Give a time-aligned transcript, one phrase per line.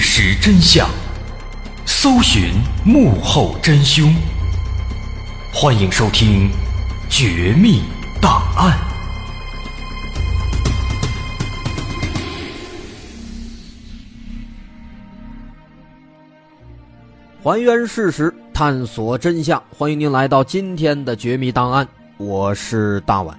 [0.00, 0.88] 实真相，
[1.84, 2.54] 搜寻
[2.86, 4.14] 幕后真凶。
[5.52, 6.48] 欢迎收听
[7.10, 7.82] 《绝密
[8.18, 8.78] 档案》，
[17.44, 19.62] 还原事实，探索真相。
[19.76, 21.84] 欢迎您来到今天的《绝密档案》，
[22.16, 23.38] 我是大碗。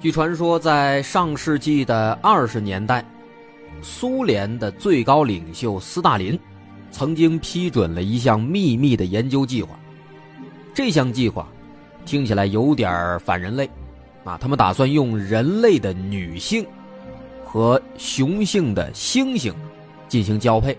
[0.00, 3.04] 据传说，在上世纪的二十年代。
[3.82, 6.38] 苏联的最高领袖斯大林
[6.90, 9.78] 曾经批准了一项秘密的研究计划。
[10.74, 11.48] 这项计划
[12.04, 13.68] 听起来有点反人类
[14.24, 14.36] 啊！
[14.38, 16.66] 他们打算用人类的女性
[17.44, 19.52] 和雄性的猩猩
[20.08, 20.76] 进行交配，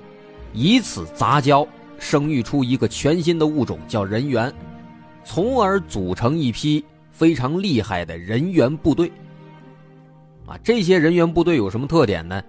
[0.54, 4.54] 以此杂交生育出一个全新的物种，叫人猿，
[5.24, 9.12] 从而组成一批非常厉害的人猿部队。
[10.46, 12.42] 啊，这些人猿部队有什么特点呢？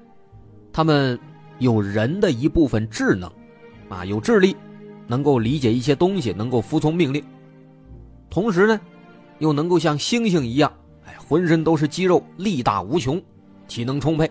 [0.78, 1.18] 他们
[1.58, 3.28] 有人的一部分智能，
[3.88, 4.54] 啊，有智力，
[5.08, 7.20] 能够理解一些东西，能够服从命令。
[8.30, 8.80] 同时呢，
[9.40, 10.72] 又能够像猩猩一样，
[11.04, 13.20] 哎，浑身都是肌肉，力大无穷，
[13.66, 14.30] 体能充沛。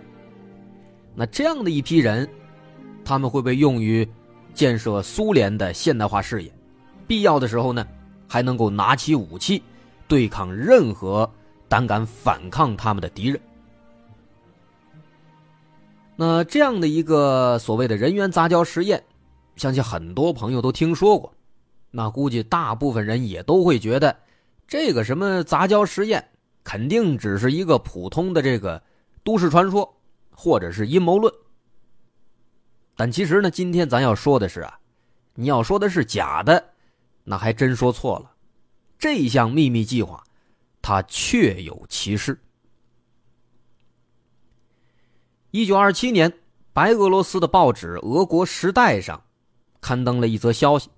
[1.14, 2.26] 那这样的一批人，
[3.04, 4.08] 他们会被用于
[4.54, 6.54] 建设苏联的现代化事业，
[7.06, 7.86] 必要的时候呢，
[8.26, 9.62] 还能够拿起武器，
[10.08, 11.30] 对抗任何
[11.68, 13.38] 胆敢反抗他们的敌人。
[16.20, 19.04] 那这样的一个所谓的人员杂交实验，
[19.56, 21.32] 相信很多朋友都听说过。
[21.92, 24.18] 那估计大部分人也都会觉得，
[24.68, 26.28] 这个什么杂交实验，
[26.64, 28.82] 肯定只是一个普通的这个
[29.24, 29.96] 都市传说，
[30.32, 31.32] 或者是阴谋论。
[32.96, 34.80] 但其实呢，今天咱要说的是啊，
[35.36, 36.72] 你要说的是假的，
[37.24, 38.32] 那还真说错了。
[38.98, 40.24] 这项秘密计划，
[40.82, 42.36] 它确有其事。
[45.52, 46.32] 一九二七年，
[46.74, 49.22] 白俄罗斯的报纸《俄国时代》上
[49.80, 50.90] 刊登了一则消息，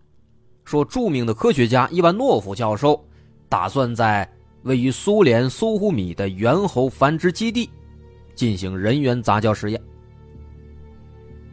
[0.66, 3.00] 说著名的科学家伊万诺夫教授
[3.48, 4.28] 打算在
[4.63, 7.69] 位于苏联苏呼米的猿猴繁殖基地
[8.34, 9.80] 进行人猿杂交实验。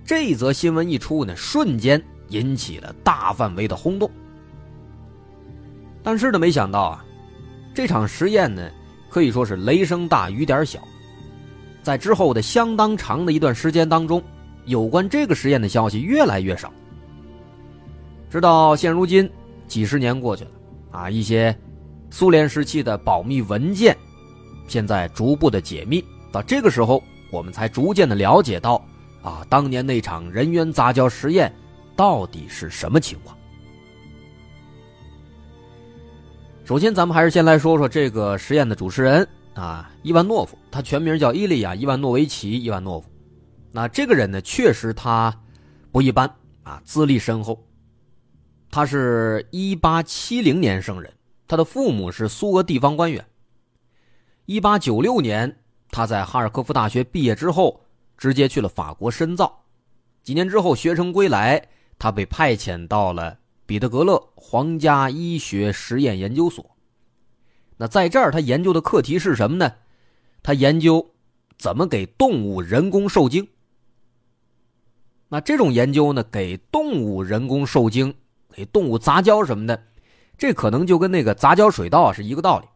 [0.03, 4.11] 这则新闻一出呢，瞬间引起了大范围的轰动。
[6.03, 7.05] 但是呢，没想到啊，
[7.75, 8.71] 这场实验呢，
[9.11, 10.81] 可以说是雷声大雨点小。
[11.87, 14.21] 在之后的相当长的一段时间当中，
[14.65, 16.73] 有关这个实验的消息越来越少。
[18.29, 19.31] 直到现如今，
[19.69, 20.51] 几十年过去了，
[20.91, 21.57] 啊，一些
[22.11, 23.97] 苏联时期的保密文件，
[24.67, 26.05] 现在逐步的解密。
[26.33, 27.01] 到这个时候，
[27.31, 28.85] 我们才逐渐的了解到，
[29.23, 31.55] 啊，当年那场人猿杂交实验
[31.95, 33.39] 到底是什么情况。
[36.65, 39.25] 首先，咱们还是先来说说这个实验的主持人
[39.57, 43.09] 啊，伊万诺夫，他全名叫伊利亚·伊万诺维奇·伊万诺夫。
[43.73, 45.35] 那这个人呢，确实他
[45.91, 46.31] 不一般
[46.63, 47.67] 啊，资历深厚。
[48.71, 51.11] 他是一八七零年生人，
[51.49, 53.25] 他的父母是苏俄地方官员。
[54.45, 55.59] 一八九六年，
[55.91, 57.81] 他在哈尔科夫大学毕业之后，
[58.19, 59.65] 直接去了法国深造。
[60.23, 61.67] 几年之后，学成归来，
[61.99, 63.39] 他被派遣到了。
[63.65, 66.76] 彼得格勒皇家医学实验研究所。
[67.77, 69.73] 那在这儿，他研究的课题是什么呢？
[70.43, 71.15] 他研究
[71.59, 73.47] 怎么给动物人工受精。
[75.29, 78.15] 那这种研究呢，给动物人工受精，
[78.53, 79.83] 给动物杂交什么的，
[80.39, 82.67] 这可能就跟那个杂交水稻是一个道理。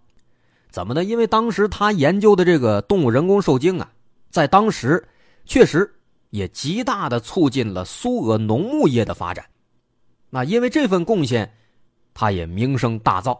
[0.68, 1.02] 怎么呢？
[1.02, 3.90] 因为当时他研究的这个动物人工受精啊，
[4.30, 5.08] 在当时
[5.44, 5.90] 确实
[6.30, 9.44] 也极大的促进了苏俄农牧业的发展。
[10.28, 11.54] 那因为这份贡献，
[12.12, 13.38] 他也名声大噪。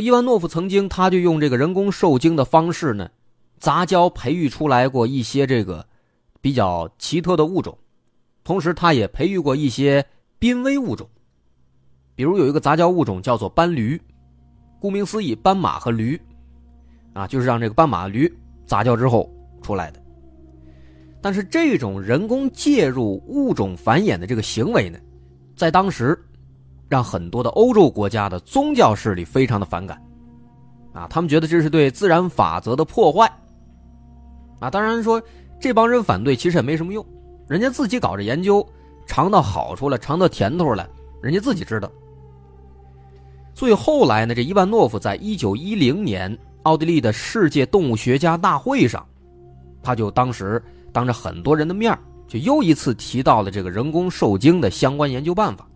[0.00, 3.08] 伊万诺夫曾经，他就用这个人工受精的方式呢，
[3.58, 5.86] 杂交培育出来过一些这个
[6.40, 7.76] 比较奇特的物种，
[8.44, 10.04] 同时他也培育过一些
[10.38, 11.08] 濒危物种。
[12.14, 14.00] 比如有一个杂交物种叫做斑驴，
[14.80, 16.20] 顾名思义，斑马和驴，
[17.12, 18.32] 啊，就是让这个斑马驴
[18.66, 20.02] 杂交之后出来的。
[21.20, 24.98] 但是这种人工介入物种繁衍的这个行为呢？
[25.56, 26.16] 在当时，
[26.88, 30.00] 让很多的欧洲国家的宗教势力非常的反感，
[30.92, 33.30] 啊，他们觉得这是对自然法则的破坏，
[34.58, 35.22] 啊，当然说
[35.60, 37.04] 这帮人反对其实也没什么用，
[37.46, 38.66] 人家自己搞着研究，
[39.06, 40.88] 尝到好处了，尝到甜头了，
[41.22, 41.90] 人家自己知道。
[43.54, 49.04] 所以后来呢，这伊万诺夫在一九一零年奥地利的世界动物学家大会上，
[49.82, 50.62] 他就当时
[50.92, 51.96] 当着很多人的面
[52.28, 55.66] 就又一次提到了这个人工受精的相关研究办法，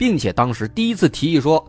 [0.00, 1.62] 并且当时第一次提议说，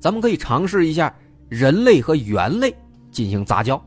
[0.00, 1.14] 咱们可以尝试一下
[1.48, 2.74] 人类和猿类
[3.12, 3.80] 进行杂交。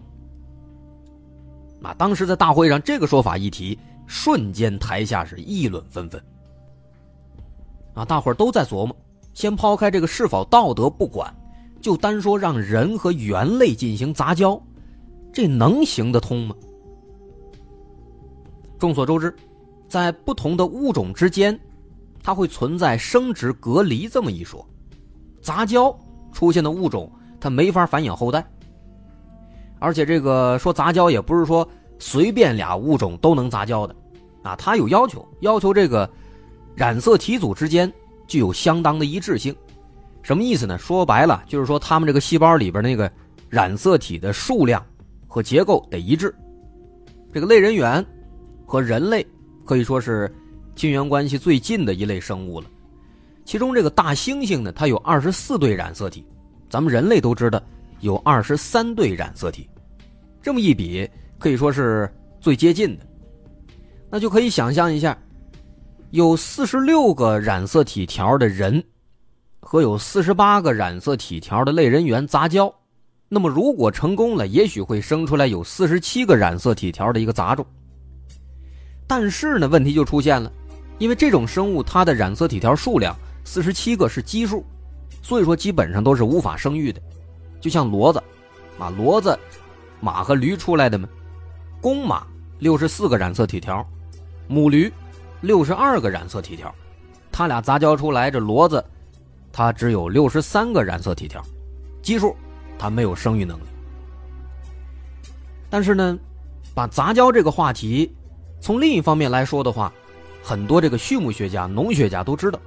[1.81, 3.77] 啊，当时在大会上这个说法一提，
[4.07, 6.23] 瞬间台下是议论纷纷。
[7.93, 8.95] 啊，大伙儿都在琢磨，
[9.33, 11.35] 先抛开这个是否道德不管，
[11.81, 14.57] 就单说让人和猿类进行杂交，
[15.33, 16.55] 这能行得通吗？
[18.79, 19.35] 众所周知。
[19.89, 21.59] 在不同的物种之间，
[22.23, 24.65] 它会存在生殖隔离这么一说。
[25.41, 25.93] 杂交
[26.31, 28.43] 出现的物种，它没法繁衍后代。
[29.79, 31.67] 而且这个说杂交也不是说
[31.99, 33.93] 随便俩物种都能杂交的，
[34.41, 36.09] 啊，它有要求，要求这个
[36.73, 37.91] 染色体组之间
[38.25, 39.53] 具有相当的一致性。
[40.21, 40.77] 什么意思呢？
[40.77, 43.11] 说白了就是说，它们这个细胞里边那个
[43.49, 44.81] 染色体的数量
[45.27, 46.33] 和结构得一致。
[47.33, 48.03] 这个类人猿
[48.65, 49.27] 和人类。
[49.65, 50.29] 可以说是
[50.75, 52.67] 亲缘关系最近的一类生物了。
[53.45, 56.25] 其中这个大猩猩呢，它有二十四对染色体，
[56.69, 57.61] 咱们人类都知道
[57.99, 59.69] 有二十三对染色体。
[60.41, 63.05] 这么一比，可以说是最接近的。
[64.09, 65.17] 那就可以想象一下，
[66.11, 68.83] 有四十六个染色体条的人
[69.59, 72.73] 和有四十八个染色体条的类人猿杂交，
[73.27, 77.65] 那么如果成功了，也许会生出来有四十七个染色体条的一个杂种。
[79.07, 80.51] 但是呢，问题就出现了，
[80.99, 84.65] 因为这种生物它的染色体条数量四十七个是奇数，
[85.21, 87.01] 所以说基本上都是无法生育的。
[87.59, 88.19] 就像骡子，
[88.77, 89.37] 啊，骡子、
[89.99, 91.07] 马和驴出来的嘛，
[91.81, 92.25] 公马
[92.59, 93.85] 六十四个染色体条，
[94.47, 94.91] 母驴
[95.41, 96.73] 六十二个染色体条，
[97.31, 98.83] 它俩杂交出来这骡子，
[99.51, 101.43] 它只有六十三个染色体条，
[102.01, 102.35] 奇数，
[102.77, 103.63] 它没有生育能力。
[105.69, 106.17] 但是呢，
[106.75, 108.13] 把杂交这个话题。
[108.61, 109.91] 从另一方面来说的话，
[110.43, 112.59] 很多这个畜牧学家、农学家都知道，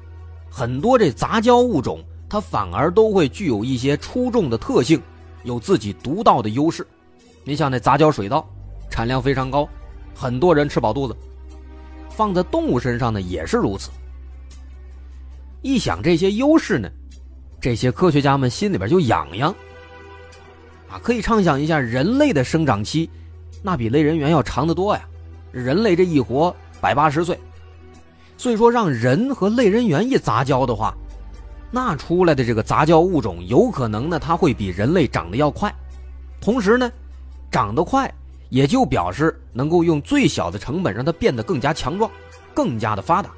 [0.51, 5.01] 很多这杂交物种它反而都会具有一些出众的特性，
[5.45, 6.87] 有自己独到的优势。
[7.45, 8.49] 你像那杂交水稻，
[8.91, 9.69] 产量非常高，
[10.15, 11.15] 很多人吃饱肚子。
[12.09, 13.91] 放在动物身上呢也是如此。
[15.61, 16.89] 一想这些优势呢，
[17.61, 19.55] 这些科学家们心里边就痒痒，
[20.89, 23.11] 啊，可以畅想一下，人类的生长期，
[23.63, 25.07] 那比类人猿要长得多呀。
[25.53, 27.39] 人类这一活百八十岁，
[28.37, 30.95] 所以说让人和类人猿一杂交的话，
[31.71, 35.75] 那出来的这个杂交物种有可能呢，它会比人类长得要快。
[36.41, 36.91] 同时呢，
[37.51, 38.13] 长得快
[38.51, 42.11] 也就表示能够用最小的成本让它变得更加强壮，
[42.55, 43.31] 更加的发达。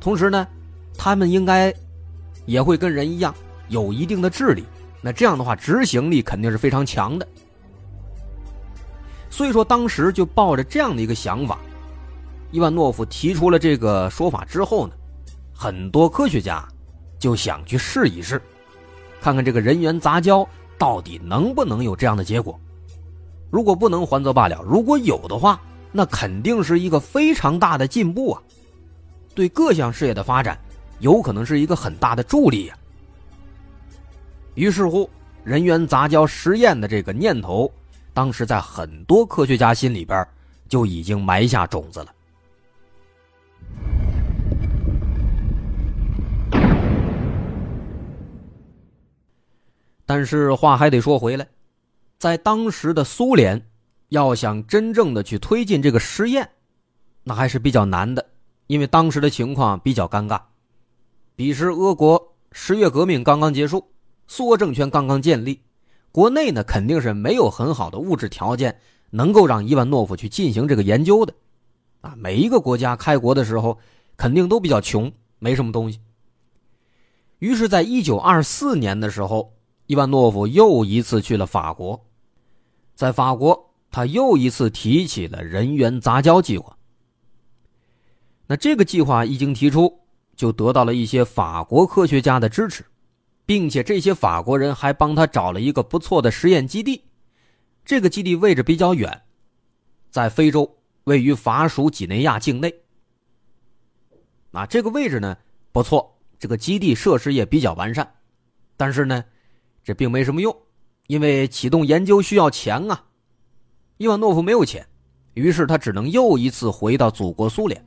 [0.00, 0.46] 同时呢，
[0.96, 1.72] 他们应该
[2.46, 3.34] 也会跟人一样
[3.68, 4.64] 有一定的智力。
[5.00, 7.26] 那这样的话，执行力肯定是非常强的。
[9.30, 11.58] 所以说，当时就抱着这样的一个想法，
[12.50, 14.94] 伊万诺夫提出了这个说法之后呢，
[15.52, 16.66] 很多科学家
[17.18, 18.40] 就想去试一试，
[19.20, 22.58] 看看这个人猿杂交到底能不能有这样的结果。
[23.50, 28.42] 如果不能，还则罢了；如果有的话，那肯定是一个非常大的进步啊，
[29.34, 30.58] 对各项事业的发展
[31.00, 32.76] 有可能是一个很大的助力呀。
[34.54, 35.08] 于是乎，
[35.44, 37.70] 人猿杂交实验的这个念头，
[38.12, 40.26] 当时在很多科学家心里边
[40.68, 42.08] 就已经埋下种子了。
[50.08, 51.46] 但是话还得说回来，
[52.18, 53.62] 在当时的苏联，
[54.08, 56.48] 要想真正的去推进这个实验，
[57.24, 58.24] 那还是比较难的，
[58.68, 60.40] 因为当时的情况比较尴尬。
[61.36, 63.84] 彼时，俄国十月革命刚刚结束。
[64.26, 65.60] 苏俄政权刚刚建立，
[66.10, 71.34] 国内呢肯定是没有很好的物质条件，能够让伊万诺夫去进行这个研究的，
[72.00, 73.78] 啊，每一个国家开国的时候
[74.16, 76.00] 肯定都比较穷，没什么东西。
[77.40, 79.52] 于是，在一九二四年的时候，
[79.88, 82.06] 伊万诺夫又一次去了法国，
[82.94, 86.78] 在法国，他又一次提起了人员杂交计划。
[88.46, 89.98] 那这个计划一经提出，
[90.36, 92.84] 就得到了一些法国科学家的支持。
[93.48, 97.02] 并且这些法国人还帮他找了一个不错的实验基地，
[97.82, 99.22] 这个基地位置比较远，
[100.10, 100.70] 在非洲，
[101.04, 102.74] 位于法属几内亚境内。
[104.52, 105.34] 啊，这个位置呢
[105.72, 108.16] 不错，这个基地设施也比较完善，
[108.76, 109.24] 但是呢，
[109.88, 110.54] 这并没什么用，
[111.06, 113.02] 因为启动研究需要钱啊。
[113.96, 114.86] 伊万诺夫没有钱，
[115.32, 117.82] 于是他只能又一次回到祖国苏联。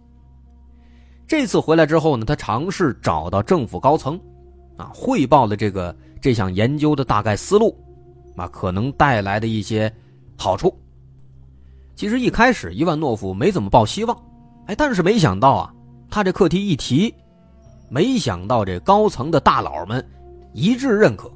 [1.27, 4.19] 这次回来之后呢，他尝试找到政府高层。
[4.77, 7.77] 啊，汇报了这个这项研究的大概思路，
[8.35, 9.93] 啊，可能带来的一些
[10.35, 10.75] 好处。
[11.95, 14.23] 其实一开始伊万诺夫没怎么抱希望，
[14.65, 15.73] 哎，但是没想到啊，
[16.09, 17.13] 他这课题一提，
[17.89, 20.03] 没想到这高层的大佬们
[20.51, 21.31] 一致认可，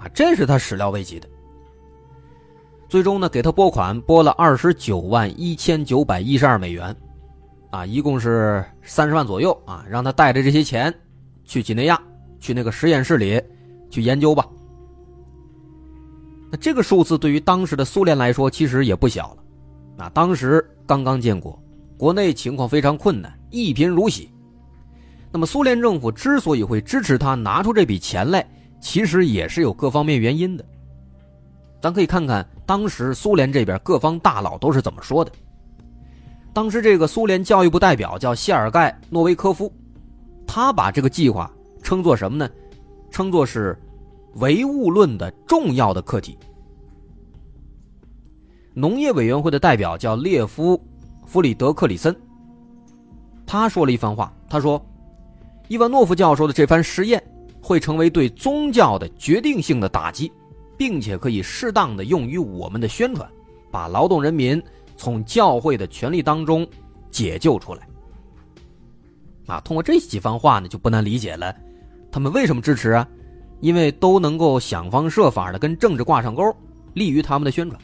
[0.00, 1.28] 啊，这是他始料未及的。
[2.88, 6.96] 最终呢，给他拨款拨了二十九万一千九百一十二美元，
[7.70, 10.92] 啊，一共是三十万左右啊，让他带着这些钱
[11.44, 12.00] 去几内亚。
[12.42, 13.38] 去那个实验室里
[13.90, 14.48] 去研究吧。
[16.50, 19.42] 那这个数字对于当时的苏联来说，其实也不小了。
[19.94, 21.62] 那当时刚刚建国，
[21.98, 24.30] 国内情况非常困难，一贫如洗。
[25.30, 28.40] 那么苏联政府之所以会支持他拿出这笔钱来，
[28.80, 30.64] 其实也是有各方面原因的。
[31.80, 35.30] 咱可以看看当时苏联这边各方大佬都是怎么说的。
[36.52, 39.72] 当时这个苏联教育部代表叫谢尔盖·诺维科夫，
[40.46, 41.50] 他把这个计划。
[41.82, 42.48] 称作什么呢？
[43.10, 43.76] 称作是
[44.34, 46.36] 唯物论的重要的课题。
[48.74, 50.76] 农业委员会的代表叫列夫·
[51.24, 52.14] 弗里德克里森，
[53.46, 54.30] 他说了一番话。
[54.48, 54.80] 他说
[55.68, 57.20] ：“伊万诺夫教授的这番实验
[57.60, 60.30] 会成为对宗教的决定性的打击，
[60.76, 63.28] 并且可以适当的用于我们的宣传，
[63.70, 64.62] 把劳动人民
[64.96, 66.66] 从教会的权力当中
[67.10, 67.86] 解救出来。”
[69.46, 71.54] 啊，通过这几番话呢，就不难理解了。
[72.10, 73.06] 他们为什么支持啊？
[73.60, 76.54] 因为都能够想方设法的跟政治挂上钩，
[76.94, 77.80] 利于他们的宣传。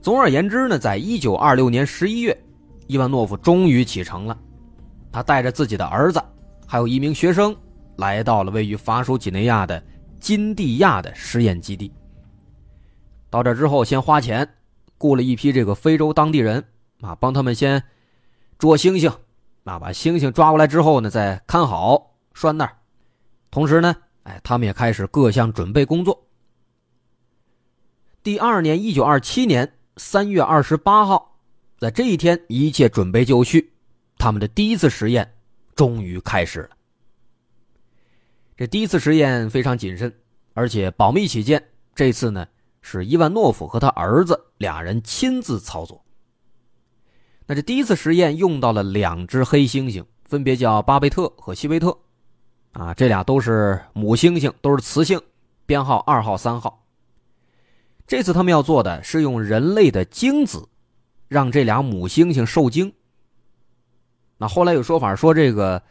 [0.00, 2.36] 总而言之呢，在一九二六年十一月，
[2.88, 4.36] 伊万诺夫终于启程了。
[5.12, 6.20] 他带着自己的儿子，
[6.66, 7.54] 还有一名学生，
[8.02, 9.80] 来到了位于法属几内亚的
[10.18, 11.92] 金地亚的实验基地。
[13.30, 14.56] 到这之后，先花钱
[14.98, 16.64] 雇了一批这个非洲当地人
[17.00, 17.80] 啊，帮他们先
[18.58, 19.08] 捉猩猩，
[19.62, 22.10] 啊，把猩猩抓过来之后呢，再看好。
[22.34, 22.76] 拴那儿，
[23.50, 23.94] 同时呢，
[24.24, 26.26] 哎，他们也开始各项准备工作。
[28.22, 31.38] 第二年，一九二七年三月二十八号，
[31.78, 33.72] 在这一天，一切准备就绪，
[34.18, 35.30] 他们的第一次实验
[35.76, 36.70] 终于开始了。
[38.62, 40.14] 这第一次实验非常谨慎，
[40.54, 41.60] 而且保密起见，
[41.96, 42.46] 这次呢
[42.80, 46.00] 是伊万诺夫和他儿子俩人亲自操作。
[47.44, 51.98] 那这第一次实验用到了两只黑猩猩，分别叫巴贝特和西维特。
[52.70, 55.20] 啊，这俩都是母猩猩，都是雌性，
[55.66, 56.86] 编号二号、三号。
[58.06, 60.68] 这次他们要做的是用人类的精子，
[61.26, 62.92] 让这俩母猩猩受精。
[64.38, 65.82] 那后来有说法说，这个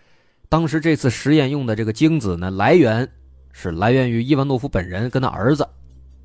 [0.51, 3.09] 当时这次实验用的这个精子呢，来源
[3.53, 5.63] 是来源于伊万诺夫本人跟他儿子。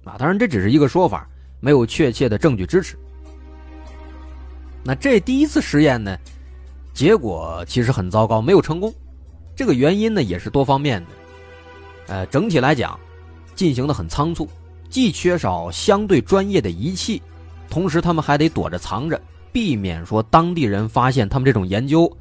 [0.02, 1.28] 啊，当然这只是一个说法，
[1.61, 2.99] 没有确切的证据支持。
[4.83, 6.18] 那这第一次实验呢，
[6.92, 8.92] 结果其实很糟糕，没有成功。
[9.54, 11.11] 这个原因呢，也是多方面的。
[12.09, 12.99] 呃，整体来讲，
[13.54, 14.49] 进行的很仓促，
[14.90, 17.23] 既缺少相对专业的仪器，
[17.71, 19.21] 同时他们还得躲着藏着，
[19.52, 22.12] 避免说当地人发现他们这种研究，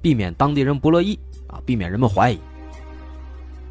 [0.00, 1.18] 避免当地人不乐意
[1.50, 2.38] 啊，避免人们怀疑。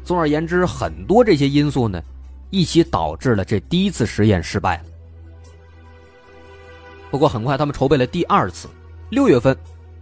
[0.04, 2.02] 总而言之，很多这些因素呢，
[2.50, 4.84] 一起导致了这第一次实验失败了。
[7.10, 8.68] 不过很快，他们筹备了第二次，
[9.10, 9.56] 六月份，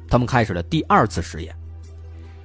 [0.08, 1.54] 他们开始了第二次实验。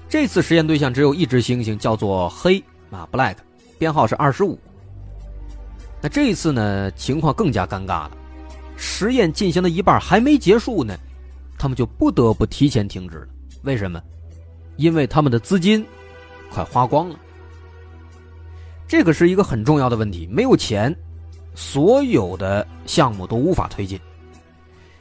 [0.08, 2.64] 这次实验对象只有一只猩猩，叫做黑。
[2.92, 3.38] 啊，Black，
[3.80, 4.60] 编号是二十五。
[6.00, 8.12] 那这一次呢，情况更加尴尬了。
[8.76, 10.96] 实验进行了一半还没结束呢，
[11.58, 13.28] 他们就不得不提前停止了。
[13.64, 14.02] 为什么？
[14.76, 15.86] 因为他们的资金
[16.52, 17.20] 快花光了。
[18.88, 20.96] 这个是一个很重要的问题，没有钱，
[21.56, 24.00] 所有的项目都无法推进。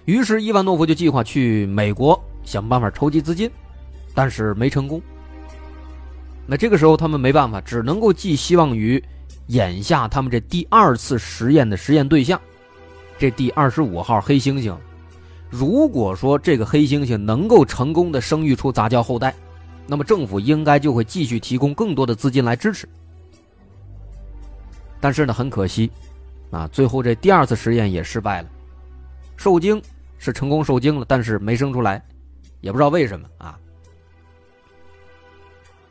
[0.04, 3.50] 于是伊万诺夫就计划去美国想办法筹集资金，
[4.14, 5.00] 但是没成功。
[6.46, 9.02] 那这个时候，他们没办法，只能够寄希望于
[9.46, 12.40] 眼下他们这第二次实验的实验对象，
[13.18, 14.74] 这第二十五号黑猩猩。
[15.50, 19.34] 如果说这个黑猩猩能够成功的生育出杂交后代，
[19.86, 22.88] 那么政府应该就会继续提供更多的资金来支持。
[25.00, 25.90] 但是呢，很可惜，
[26.50, 28.48] 啊，最后这第二次实验也失败了，
[29.36, 29.82] 受精
[30.16, 32.00] 是成功受精了，但是没生出来，
[32.60, 33.58] 也不知道为什么啊。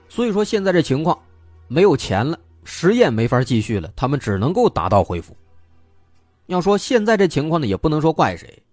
[0.07, 1.17] 所以说现在这情况，
[1.67, 5.35] 没有钱了，实验没法继续了，他们只能够打道回府。
[6.47, 8.63] 要说现在这情况呢，也不能说怪谁，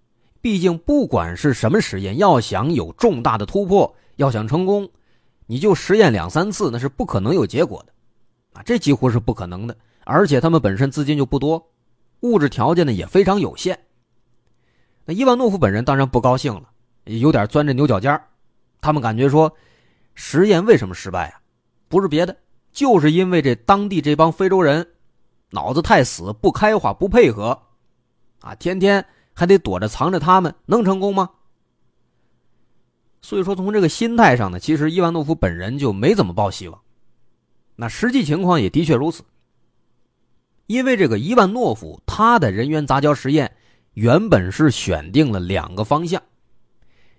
[0.40, 4.88] 毕竟不管是什么实验，要想有重大的突破，要想成功，
[5.48, 7.92] 你就实验两三次那是不可能有结果的，
[8.52, 9.76] 啊，这几乎是不可能的。
[10.04, 11.70] 而且他们本身资金就不多，
[12.20, 13.76] 物质条件呢也非常有限。
[15.04, 16.70] 那伊万诺夫本人当然不高兴了，
[17.06, 18.20] 有点钻着牛角尖
[18.80, 19.52] 他们感觉说。
[20.20, 21.40] 实验为什么失败啊？
[21.86, 22.36] 不是别的，
[22.72, 24.84] 就是因为这当地这帮非洲人
[25.50, 27.56] 脑子太死，不开化，不配合，
[28.40, 31.30] 啊，天天还得躲着藏着，他们能成功吗？
[33.20, 36.80] 所以说，从这个心态上呢，其实伊万诺夫本人就没怎么抱希望。
[37.76, 39.22] 那实际情况也的确如此，
[40.66, 43.54] 因为这个伊万诺夫他的人猿杂交实验
[43.94, 46.22] 原本是选定了两个方向，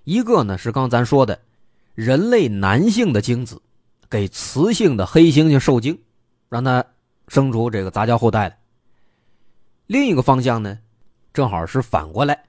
[0.03, 1.39] 一个呢是刚咱说的。
[1.95, 3.61] 人类男性的精子
[4.09, 5.99] 给雌性的黑猩猩受精，
[6.47, 6.85] 让它
[7.27, 8.57] 生出这个杂交后代来。
[9.85, 10.79] 另一个方向呢，
[11.33, 12.41] 正好是反过来，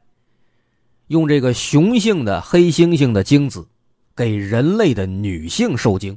[1.10, 3.66] 用这个雄性的黑猩猩的精子
[4.14, 6.16] 给人类的女性受精。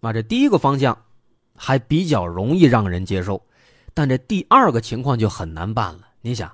[0.00, 0.96] 啊，这第一个方向
[1.54, 3.42] 还比较容易让人接受，
[3.92, 6.08] 但这第二个情况就很难办了。
[6.22, 6.50] 你想，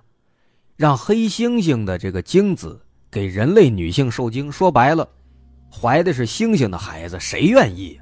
[0.74, 2.80] 让黑猩猩的这个精子。
[3.08, 5.08] 给人类女性受精，说白了，
[5.70, 7.98] 怀的是猩猩的孩子，谁愿意？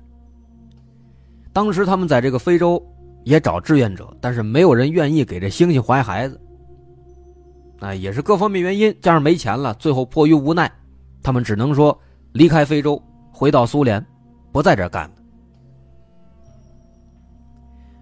[1.53, 2.85] 当时他们在这个非洲
[3.23, 6.41] 也找志愿者，但是没有人愿意给这猩猩怀孩子。
[7.85, 10.73] 啊，也是各方面原因，加上没钱了，最后迫于无奈，
[11.23, 11.97] 他们只能说
[12.33, 14.05] 离开非洲，回到苏联，
[14.53, 15.15] 不在这干了。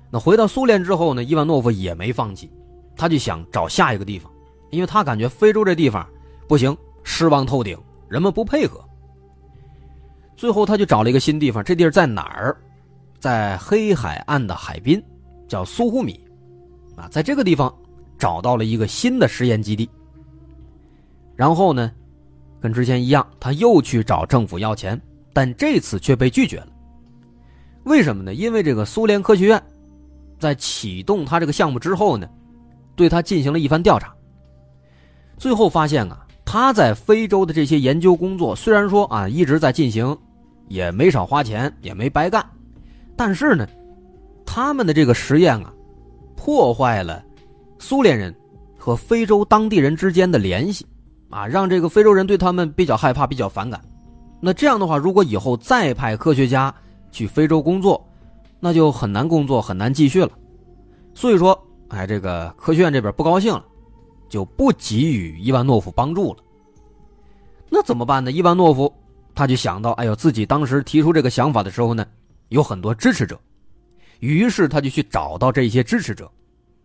[0.08, 2.48] 那回到苏联之后呢，伊万诺夫也没放弃，
[2.94, 4.30] 他就想找下一个地方，
[4.70, 6.06] 因为他感觉非洲这地方
[6.46, 6.76] 不行。
[7.04, 7.76] 失望透顶，
[8.08, 8.80] 人们不配合。
[10.36, 11.64] 最后，他就找了一个新地方。
[11.64, 12.56] 这地儿在哪儿？
[13.18, 15.02] 在黑海岸的海滨，
[15.48, 16.20] 叫苏呼米。
[16.94, 17.74] 啊，在这个地方
[18.22, 19.90] 找到了一个新的实验基地。
[21.34, 21.90] 然后呢，
[22.60, 25.00] 跟之前一样，他又去找政府要钱，
[25.32, 26.68] 但这次却被拒绝了。
[27.82, 28.32] 为什么呢？
[28.32, 29.60] 因为这个苏联科学院
[30.38, 32.28] 在启动他这个项目之后呢，
[32.94, 34.14] 对他进行了一番调查，
[35.36, 36.20] 最后发现啊。
[36.44, 40.16] 他在非洲的这些研究工作，虽然说啊一直在进行，
[40.68, 42.44] 也没少花钱，也没白干，
[43.16, 43.66] 但是呢，
[44.44, 45.72] 他们的这个实验啊，
[46.36, 47.24] 破坏了
[47.82, 48.34] 苏联人
[48.78, 50.86] 和非洲当地人之间的联系，
[51.28, 53.82] 啊，让这个非洲人对他们比较害怕，比较反感。
[54.40, 56.74] 那这样的话，如果以后再派科学家
[57.10, 58.02] 去非洲工作，
[58.60, 60.30] 那就很难工作，很难继续了。
[61.12, 63.66] 所以说，哎，这个科学院这边不高兴了。
[64.28, 66.38] 就不给予伊万诺夫帮助了。
[67.68, 68.32] 那怎么办呢？
[68.32, 68.90] 伊万诺夫
[69.34, 72.06] 他就想到，哎呦，自己当时提出这个想法的时候呢，
[72.48, 73.38] 有很多支持者，
[74.20, 76.32] 于是他就去找到这些支持者，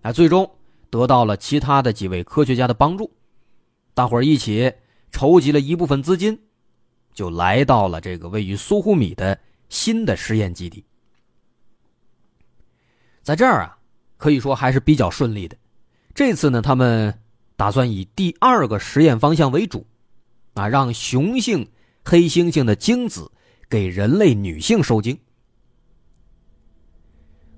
[0.02, 0.46] 啊，最终
[0.90, 3.12] 得到了其他的几位科学家的帮助，
[3.94, 4.74] 大伙儿一起
[5.12, 6.40] 筹集了一部分资金，
[7.14, 9.38] 就来到了这个位于苏呼米的
[9.70, 10.84] 新的实验基地。
[13.24, 13.78] 在这儿啊，
[14.18, 15.58] 可以说还是比较顺利的。
[16.16, 17.14] 这次呢，他们
[17.56, 19.86] 打算以第二个实验方向为主，
[20.54, 21.70] 啊，让雄性
[22.06, 23.30] 黑猩猩的精子
[23.70, 25.20] 给人类女性受精。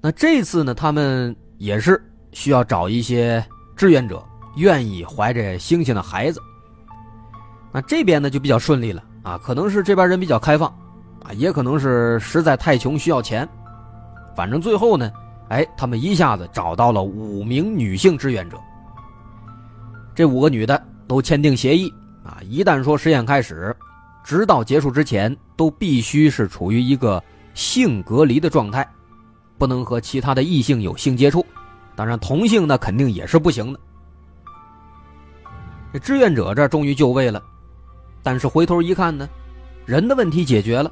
[0.02, 3.44] 那这次呢，他们也是需要找一些
[3.76, 4.24] 志愿者，
[4.56, 6.42] 愿意怀着猩猩的孩子。
[7.72, 10.70] 那这边呢就比较顺利了啊，可能是这边人比较开放，
[11.24, 13.48] 啊，也可能是实在太穷需要钱，
[14.36, 15.12] 反正最后呢，
[15.50, 18.58] 哎，他们一下子找到了五名女性志愿者。
[20.16, 23.76] 这五个女的都签订协议啊，一旦说实验开始，
[24.24, 28.88] 直到结束之前，都必须是处于一个性隔离的状态。
[29.58, 31.46] 不能和其他的异性有性接触，
[32.00, 33.80] 当然同性那肯定也是不行的。
[35.92, 37.44] 这志愿者这终于就位了，
[38.24, 39.28] 但是回头一看呢，
[39.86, 40.90] 人的问题解决了，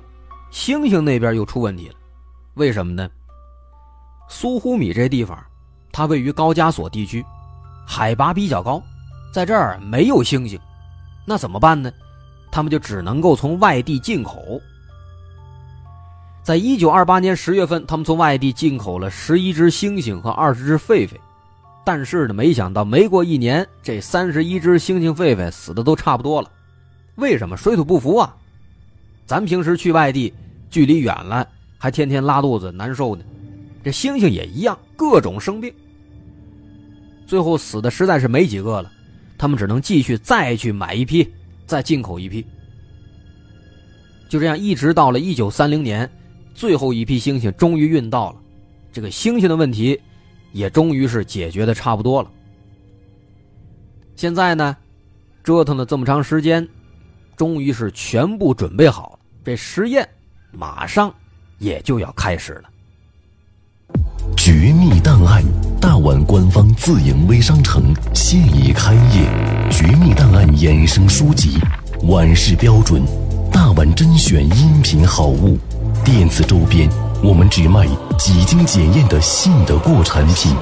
[0.52, 1.96] 猩猩那边又出问题了。
[2.56, 3.10] 为什么呢？
[4.28, 5.42] 苏呼米这地方，
[5.94, 7.26] 它位于高加索地区，
[7.88, 8.84] 海拔比较高，
[9.32, 10.60] 在这儿没有猩猩，
[11.26, 11.90] 那怎么办呢？
[12.52, 14.60] 他们就只能够从外地进口。
[16.48, 21.10] 在一九二八年十月份，他们从外地进口了十一只猩猩和二十只狒狒，
[21.84, 26.50] 但是呢，没想到没过一年，这三十一只猩猩、狒狒死的都差不多了。
[27.16, 27.58] 为什么？
[27.58, 28.34] 水土不服啊！
[29.26, 30.34] 咱平时去外地，
[30.70, 31.46] 距离远了，
[31.78, 33.26] 还天天拉肚子难受呢。
[33.84, 35.70] 这猩猩也一样，各种生病，
[37.26, 38.90] 最后死的实在是没几个了。
[39.38, 41.30] 他们只能继续再去买一批，
[41.66, 42.46] 再进口一批。
[44.30, 46.10] 就这样，一直到了一九三零年。
[46.58, 48.38] 最后一批星星终于运到了，
[48.92, 50.02] 这个星星的问题
[50.52, 52.32] 也终于是解决的差不多了。
[54.16, 54.76] 现在呢，
[55.44, 56.68] 折腾了这么长时间，
[57.36, 60.10] 终于是全部准备好了，这实验
[60.52, 61.14] 马上
[61.60, 62.64] 也就要开始了。
[64.36, 65.44] 绝密档案，
[65.80, 69.30] 大碗官方自营微商城现已开业，
[69.70, 71.60] 绝密档案衍生书籍，
[72.10, 73.04] 万世标准，
[73.52, 75.56] 大碗甄选音频好物。
[76.04, 76.90] 电子周边，
[77.24, 77.86] 我们只卖
[78.18, 80.56] 几经检验的信得过产品。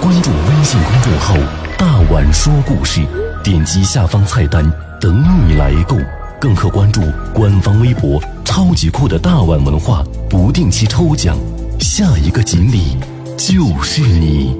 [0.00, 1.34] 关注微信公众号
[1.78, 3.00] “大碗说故事”，
[3.42, 4.64] 点击下方菜单
[5.00, 5.96] 等你来购。
[6.38, 7.00] 更可关注
[7.32, 11.36] 官方微博“超级酷的大碗文化”，不定期抽奖，
[11.80, 12.96] 下一个锦鲤
[13.36, 14.58] 就是你。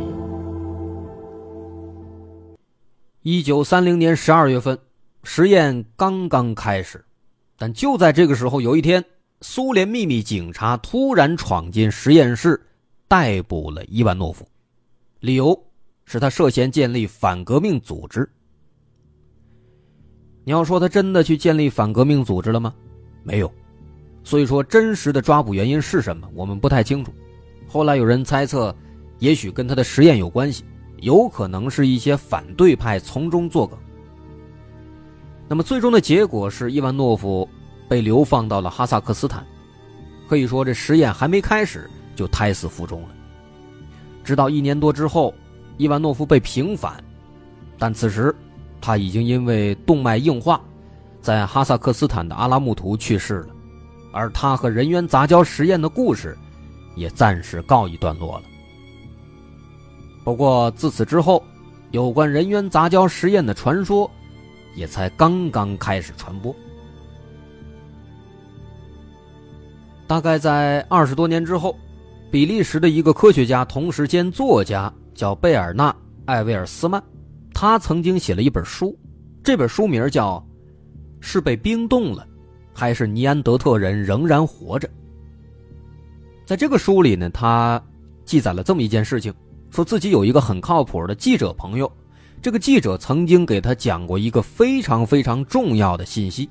[3.23, 4.79] 一九三零年十二月份，
[5.23, 7.05] 实验刚刚开始，
[7.59, 9.05] 但就在这个时候，有一天。
[9.43, 12.59] 苏联秘密警察突然闯进实验室，
[13.07, 14.49] 逮捕了伊万诺夫，
[15.21, 15.59] 理由
[16.07, 18.29] 是他涉嫌建立反革命组织。
[20.43, 22.75] 你要说他真的去建立反革命组织了吗？
[23.23, 23.53] 没有。
[24.25, 27.13] 所以说，真实的抓捕原因是什么，我们不太清楚。
[27.69, 28.75] 后来有人猜测，
[29.19, 30.65] 也许跟他的实验有关系，
[30.99, 33.79] 有可能是一些反对派从中作梗。
[35.47, 37.47] 那么最终的结果是伊万诺夫。
[37.89, 39.47] 被流放到了哈萨克斯坦，
[40.29, 43.09] 可以说这实验还没开始就胎死腹中了。
[44.25, 45.33] 直到一年多之后，
[45.77, 47.03] 伊万诺夫被平反，
[47.79, 48.35] 但此时
[48.81, 50.61] 他已经因为动脉硬化，
[51.21, 53.49] 在哈萨克斯坦的阿拉木图去世了，
[54.13, 56.37] 而他和人猿杂交实验的故事
[56.97, 58.45] 也暂时告一段落了。
[60.25, 61.41] 不过自此之后，
[61.93, 64.11] 有关人猿杂交实验的传说
[64.75, 66.53] 也才刚刚开始传播。
[70.07, 71.77] 大概在二十多年之后，
[72.31, 75.91] 比利时的一个科学家，同时兼作家，叫贝尔纳·
[76.27, 77.03] 艾维尔斯曼，
[77.53, 78.97] 他曾经写了一本书，
[79.43, 80.39] 这本书名叫
[81.21, 82.25] 《是被冰冻了，
[82.73, 84.87] 还是尼安德特人仍然活着》。
[86.45, 87.83] 在这个书里呢，他
[88.25, 89.35] 记载了这么一件事情，
[89.71, 91.91] 说自己有一个很靠谱的记者朋友，
[92.41, 96.49] 这个记者曾经给他讲过一个非常非常重要的信息。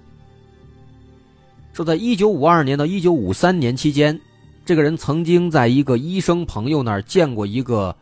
[1.75, 4.17] 说，在一九五二年到一九五三年期间，
[4.63, 7.93] 这个人曾经在一个医生朋友那儿见过一个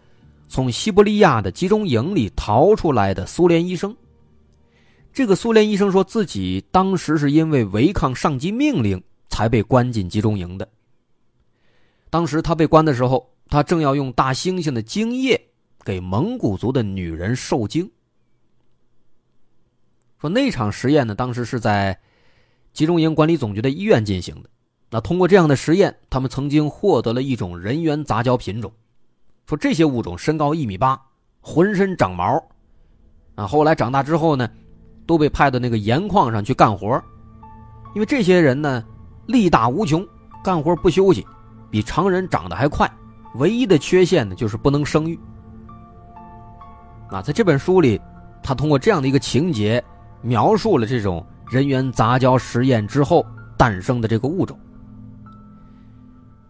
[0.48, 3.96] 从西伯利亚的集中营里逃出来的苏联医生。
[5.12, 10.70] 这个苏联医生说自己当时是因为违抗上级命令才被关进集中营的。
[12.12, 15.42] 当时他被关的时候，他正要用大猩猩的精液
[15.84, 17.90] 给蒙古族的女人受精。
[20.22, 22.00] 说那场实验呢，当时是在。
[22.74, 24.50] 集中营管理总局的医院进行的。
[24.90, 28.72] 那通过这样的实验，他们曾经获得了一种人猿杂交品种。
[29.46, 31.00] 说这些物种身高一米八，
[31.42, 32.44] 浑身长毛，
[33.36, 34.50] 啊，后来长大之后呢，
[35.06, 37.02] 都被派到那个盐矿上去干活，
[37.94, 38.84] 因为这些人呢
[39.28, 40.06] 力大无穷，
[40.44, 41.26] 干活不休息，
[41.70, 42.90] 比常人长得还快，
[43.36, 45.20] 唯一的缺陷呢就是不能生育。
[47.10, 48.00] 啊，在这本书里，
[48.42, 49.84] 他通过这样的一个情节，
[50.22, 53.24] 描述了这种人猿杂交实验之后
[53.56, 54.60] 诞生的这个物种。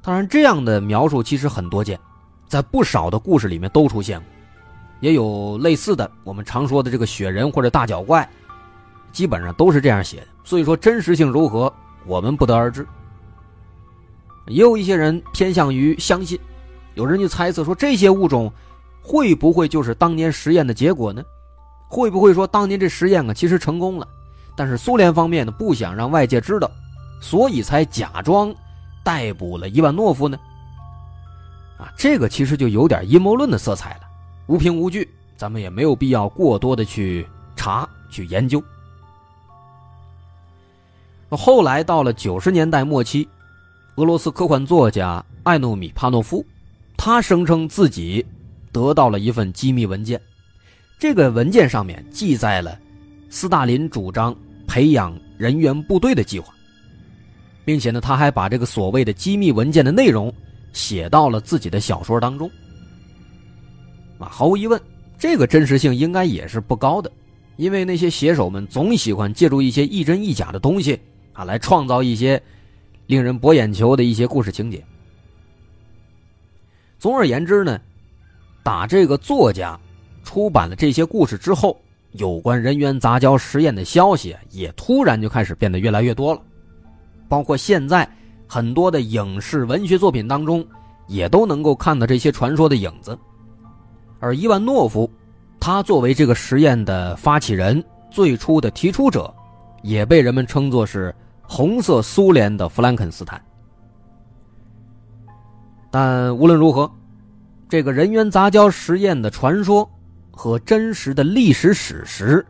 [0.01, 1.99] 当然，这样的描述其实很多见，
[2.47, 4.27] 在不少的故事里面都出现过，
[5.01, 6.09] 也有类似的。
[6.23, 8.27] 我们常说的这个雪人或者大脚怪，
[9.11, 10.27] 基本上都是这样写的。
[10.45, 11.71] 所以说，真实性如何，
[12.05, 12.87] 我们不得而知。
[14.47, 16.39] 也有一些人偏向于相信，
[16.95, 18.51] 有人就猜测说，这些物种
[19.01, 21.21] 会不会就是当年实验的结果呢？
[21.87, 24.07] 会不会说当年这实验啊，其实成功了，
[24.55, 26.69] 但是苏联方面呢不想让外界知道，
[27.21, 28.53] 所以才假装。
[29.05, 30.39] 逮捕了伊万诺夫呢？
[31.77, 34.03] 啊，这个其实就有点阴谋论的色彩了，
[34.47, 38.63] 无凭无据，咱们也没有必要过多的去查去研究。
[41.29, 43.27] 后来到了九十年代末期，
[43.95, 46.45] 俄罗斯科幻作家艾诺米帕诺夫，
[46.95, 48.25] 他声称自己
[48.71, 50.21] 得到了一份机密文件，
[50.97, 52.79] 这个文件上面记载了
[53.35, 54.33] 斯大林主张
[54.67, 56.53] 培养人员部队的计划。
[57.65, 60.31] 并且呢，他还把这个所谓的机密文件的内容
[60.71, 62.47] 写到了自己的小说当中。
[64.19, 64.79] 啊，毫无疑问，
[65.17, 67.11] 这个真实性应该也是不高的，
[67.55, 70.99] 因为那些写手们总喜欢借助一些亦真亦假的东西
[71.33, 72.39] 啊，来创造一些
[73.07, 74.83] 令人博眼球的一些故事情节。
[76.99, 77.81] 总而言之呢，
[78.61, 79.79] 打这个作家
[80.23, 81.81] 出版了这些故事之后，
[82.13, 86.41] 有关人猿杂交实验的消息也突然就开始变得越来越多了。
[87.27, 88.07] 包括现在
[88.47, 90.65] 很多的影视文学作品当中，
[91.07, 93.17] 也都能够看到这些传说的影子。
[94.19, 95.09] 而伊万诺夫，
[95.59, 99.33] 他作为这个实验的发起人、最初的提出者，
[99.81, 103.43] 也被人们称作是“红色苏联的弗兰肯斯坦”。
[105.89, 106.89] 但无论如何，
[107.67, 109.89] 这个人猿杂交实验的传说
[110.33, 112.45] 和真实的历史史实，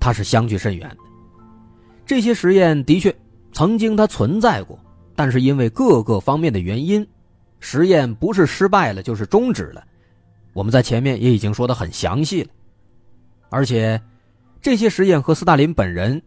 [0.00, 0.96] 它是相距甚远的。
[2.04, 3.14] 这些实验的确。
[3.52, 4.78] 曾经它存在过，
[5.14, 7.08] 但是因为各个方面的原因，
[7.58, 9.82] 实验不是失败了就是终止了。
[10.52, 12.50] 我们在前面也已经说的很详细了，
[13.48, 13.98] 而且
[14.60, 16.20] 这些实验和斯大林本人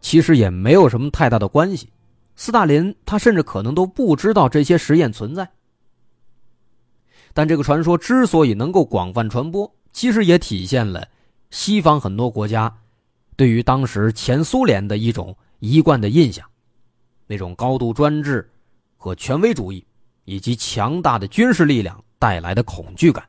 [0.00, 1.90] 其实也没有什么太大的关系。
[2.36, 5.48] 斯大林他甚至可能都不知道这些实验存在。
[7.34, 11.08] 但这个传说之所以能够广泛传播，其实也体现了
[11.48, 12.70] 西方很多国家
[13.34, 16.46] 对于当时前苏联的一种一贯的印象。
[17.26, 18.46] 那种高度专制
[18.98, 19.82] 和权威主义，
[20.26, 23.26] 以及强大的军事力量带来的恐惧感，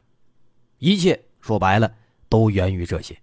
[0.80, 1.90] 一切说白了
[2.28, 3.18] 都源于这些。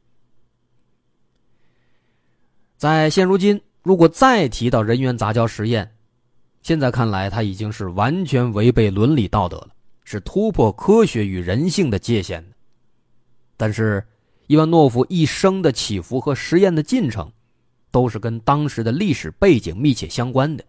[2.78, 5.94] 在现如今，如果再提到人猿杂交实验，
[6.62, 9.68] 现在看来，它已经是完全违背伦理道德了，
[10.02, 12.53] 是突破科学与人性的界限的。
[13.56, 14.06] 但是，
[14.46, 17.32] 伊万诺夫一生的起伏和实验的进程。
[17.90, 20.64] 都是跟当时的历史背景密切相关的。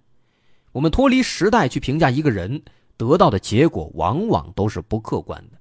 [0.72, 2.62] 我们脱离时代去评价一个人，
[2.98, 5.58] 得到的结果往往都是不客观的。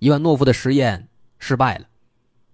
[0.00, 1.06] 伊万诺夫的实验
[1.38, 1.86] 失败了，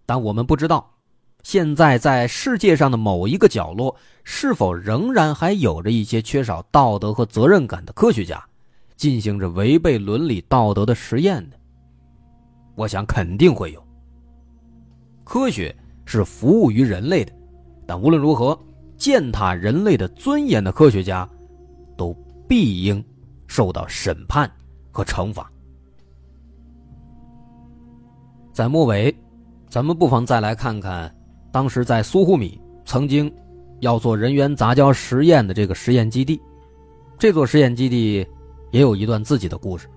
[0.04, 0.94] 但我们不知道，
[1.42, 8.46] 现在在世界上的某一个角落，是否仍然还有着一些缺少道德和责任感的科学家，
[8.94, 11.56] 进行着违背伦理道德的实验呢？
[12.74, 13.82] 我想肯定会有。
[15.24, 15.74] 科学。
[16.06, 17.32] 是服务于人类的，
[17.86, 18.58] 但无论如何，
[18.98, 21.26] 践踏人类的尊严的科学家，
[21.96, 22.14] 都
[22.46, 23.02] 必应
[23.46, 24.48] 受到审判
[24.92, 25.50] 和惩罚。
[28.52, 29.16] 在末尾，
[29.70, 31.10] 咱们不妨再来看看，
[31.50, 33.32] 当时在苏呼米曾经
[33.80, 36.38] 要做人员杂交实验的这个实验基地，
[37.18, 38.26] 这座实验基地
[38.72, 39.88] 也有一段自己的故事。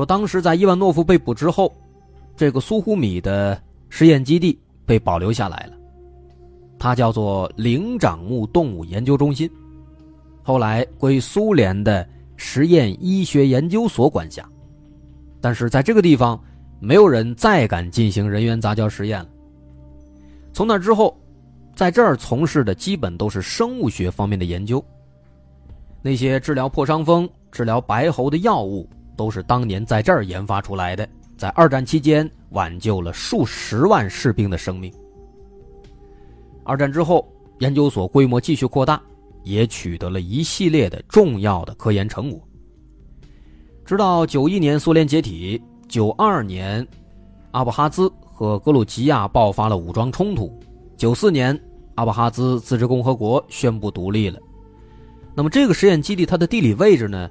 [0.00, 1.72] 说当时在伊万诺夫被捕之后，
[2.34, 3.60] 这个苏呼米的。
[3.92, 5.76] 实验基地被保留下来了，
[6.78, 9.50] 它叫做灵长目动物研究中心，
[10.44, 14.48] 后来归苏联的实验医学研究所管辖。
[15.40, 16.40] 但是在这个地方，
[16.78, 19.28] 没有人再敢进行人员杂交实验了。
[20.52, 21.18] 从那之后，
[21.74, 24.80] 在这儿从事的基本都是生物学方面的研究。
[26.00, 31.08] 那些治疗破伤风、治疗白喉的药物，都是当年在这儿研发出来的。
[31.36, 34.92] 在二战期间，挽救了数十万士兵的生命。
[36.64, 37.26] 二战之后，
[37.60, 39.00] 研究所规模继续扩大，
[39.42, 42.40] 也取得了一系列的重要的科研成果。
[43.84, 46.86] 直到九一年苏联解体，九二年
[47.52, 50.52] 阿布哈兹和格鲁吉亚爆发了武装冲突，
[50.96, 51.58] 九四年
[51.94, 54.38] 阿布哈兹自治共和国宣布独立了。
[55.34, 57.30] 那么这个实验基地它的地理位置呢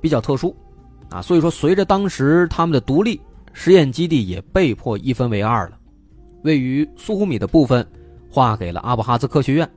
[0.00, 0.54] 比较特殊
[1.10, 3.20] 啊，所以说随着当时他们的独立，
[3.52, 5.78] 实验基地也被迫一分为二了。
[6.42, 7.86] 位于苏胡米的部分
[8.30, 9.70] 划给了阿布哈兹科学院，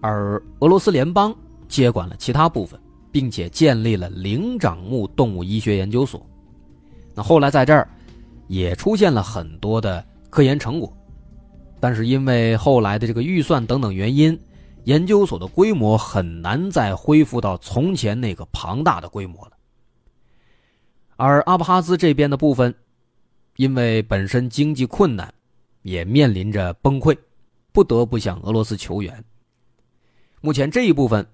[0.00, 1.34] 而俄罗斯联邦
[1.68, 6.24] 接管了其他部分，并且建立了灵长目动物医学研究所。
[7.14, 7.86] 那后来在这儿
[8.46, 10.90] 也出现了很多的科研成果，
[11.80, 14.38] 但是因为后来的这个预算等等原因，
[14.84, 19.52] 研究所的规模很难再恢复到从前那个庞大的规模了。
[21.24, 22.74] 而阿布哈兹这边的部分，
[23.56, 25.32] 因为本身经济困难。
[25.82, 27.18] 也面临着崩溃，
[27.72, 29.24] 不得不向俄罗斯求援。
[30.40, 31.26] 目前这一部分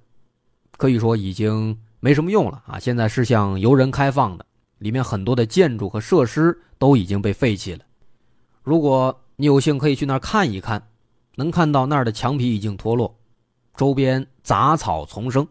[0.79, 2.79] 可以说已经没什么用了啊！
[2.79, 4.47] 现在是向游人开放的，
[4.79, 7.85] 里面很多的建筑和设施都已经被废弃了。
[8.63, 10.83] 如果你有幸可以去那儿看一看，
[11.35, 13.15] 能看到那儿的墙皮已经脱落，
[13.77, 15.47] 周边杂草丛生，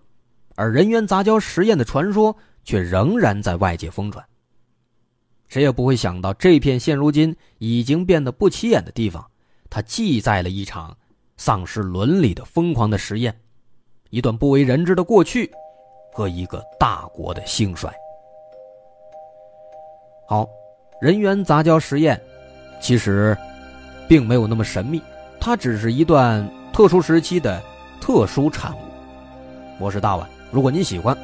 [0.55, 2.35] 而人猿杂交实验的传说
[2.67, 4.23] 却仍然在外界疯传。
[5.47, 9.25] 谁也不会想到，这片现如今已经变得不起眼的地方，
[9.69, 10.95] 它记载了一场
[11.37, 13.33] 丧失伦理的疯狂的实验，
[14.09, 15.49] 一段不为人知的过去，
[16.11, 17.89] 和一个大国的兴衰。
[20.27, 20.45] 好，
[20.99, 22.21] 人猿杂交实验
[22.81, 23.35] 其实
[24.09, 25.01] 并没有那么神秘，
[25.39, 27.63] 它只是一段特殊时期的
[28.01, 28.81] 特殊产物。
[29.79, 31.17] 我是大碗，如果您喜欢，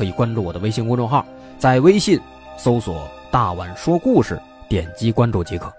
[0.00, 1.26] 可以关注我的微信公众号，
[1.58, 2.18] 在微信
[2.56, 3.06] 搜索。
[3.30, 5.70] 大碗说故事，点击关注即可。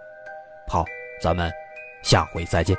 [0.67, 0.85] 好，
[1.19, 1.51] 咱们
[2.03, 2.77] 下回再见。